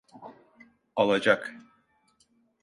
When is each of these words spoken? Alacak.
Alacak. 0.95 1.53